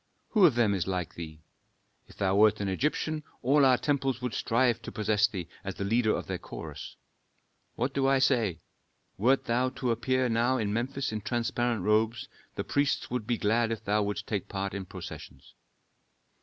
Who 0.29 0.47
of 0.47 0.55
them 0.55 0.73
is 0.73 0.87
like 0.87 1.13
thee? 1.13 1.43
If 2.07 2.15
thou 2.17 2.35
wert 2.35 2.59
an 2.59 2.67
Egyptian, 2.67 3.23
all 3.43 3.63
our 3.63 3.77
temples 3.77 4.19
would 4.19 4.33
strive 4.33 4.81
to 4.81 4.91
possess 4.91 5.27
thee 5.27 5.47
as 5.63 5.75
the 5.75 5.83
leader 5.83 6.15
of 6.15 6.25
their 6.25 6.39
chorus. 6.39 6.95
What 7.75 7.93
do 7.93 8.07
I 8.07 8.17
say? 8.17 8.61
Wert 9.19 9.43
thou 9.45 9.69
to 9.69 9.91
appear 9.91 10.27
now 10.27 10.57
in 10.57 10.73
Memphis 10.73 11.11
in 11.11 11.21
transparent 11.21 11.83
robes, 11.83 12.27
the 12.55 12.63
priests 12.63 13.11
would 13.11 13.27
be 13.27 13.37
glad 13.37 13.71
if 13.71 13.83
thou 13.85 14.01
wouldst 14.01 14.25
take 14.25 14.49
part 14.49 14.73
in 14.73 14.85
processions." 14.85 15.53